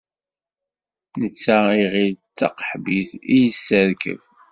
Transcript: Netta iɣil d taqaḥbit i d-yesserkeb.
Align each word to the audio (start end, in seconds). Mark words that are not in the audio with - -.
Netta 1.21 1.57
iɣil 1.83 2.13
d 2.17 2.23
taqaḥbit 2.37 3.09
i 3.15 3.17
d-yesserkeb. 3.39 4.21